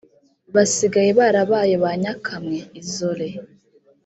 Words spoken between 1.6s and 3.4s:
ba nyakamwe (isolés)